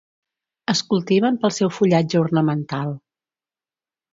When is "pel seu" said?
1.43-1.71